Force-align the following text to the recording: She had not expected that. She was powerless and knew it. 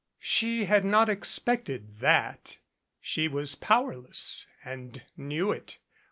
She 0.17 0.65
had 0.65 0.83
not 0.83 1.09
expected 1.09 1.99
that. 1.99 2.57
She 3.01 3.27
was 3.27 3.53
powerless 3.53 4.47
and 4.65 5.03
knew 5.15 5.51
it. 5.51 5.77